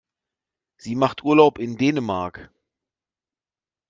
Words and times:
Sie 0.77 0.95
macht 0.95 1.23
Urlaub 1.23 1.59
in 1.59 1.77
Dänemark. 1.77 2.49